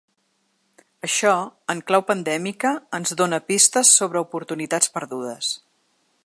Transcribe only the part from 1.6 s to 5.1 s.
en clau pandèmica, ens dóna pistes sobre oportunitats